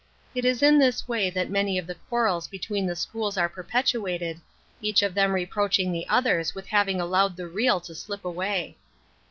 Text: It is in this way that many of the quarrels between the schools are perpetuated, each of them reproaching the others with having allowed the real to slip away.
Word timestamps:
It 0.33 0.45
is 0.45 0.63
in 0.63 0.79
this 0.79 1.07
way 1.07 1.29
that 1.29 1.51
many 1.51 1.77
of 1.77 1.85
the 1.85 1.93
quarrels 1.93 2.47
between 2.47 2.87
the 2.87 2.95
schools 2.95 3.37
are 3.37 3.47
perpetuated, 3.47 4.41
each 4.81 5.03
of 5.03 5.13
them 5.13 5.31
reproaching 5.31 5.91
the 5.91 6.07
others 6.09 6.55
with 6.55 6.65
having 6.65 6.99
allowed 6.99 7.35
the 7.37 7.45
real 7.47 7.79
to 7.81 7.93
slip 7.93 8.25
away. 8.25 8.77